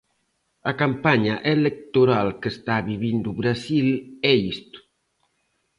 [0.69, 3.87] A campaña electoral que está vivindo o Brasil
[4.31, 4.79] é isto.